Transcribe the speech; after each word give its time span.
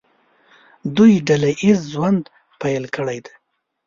دوی 0.95 1.13
ډله 1.27 1.49
ییز 1.63 1.79
ژوند 1.93 2.23
پیل 2.61 2.83
کړی 2.95 3.19
دی. 3.25 3.33